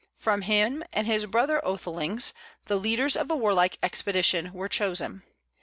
From 0.15 0.41
him 0.41 0.83
and 0.91 1.05
his 1.05 1.27
brother 1.27 1.61
oethelings 1.63 2.33
the 2.65 2.77
leaders 2.77 3.15
of 3.15 3.29
a 3.29 3.35
warlike 3.35 3.77
expedition 3.83 4.51
were 4.51 4.67
chosen. 4.67 5.21